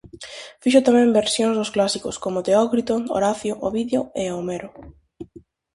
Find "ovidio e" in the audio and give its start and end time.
3.67-4.25